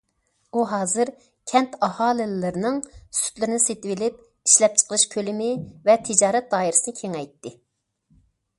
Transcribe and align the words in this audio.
ئۇ 0.51 0.61
ھازىر 0.69 1.09
كەنت 1.51 1.75
ئاھالىلىرىنىڭ 1.87 2.79
سۈتلىرىنى 3.19 3.61
سېتىۋېلىپ، 3.67 4.17
ئىشلەپچىقىرىش 4.23 5.05
كۆلىمى 5.15 5.51
ۋە 5.91 6.01
تىجارەت 6.09 6.49
دائىرىسىنى 6.55 6.99
كېڭەيتتى. 7.03 7.57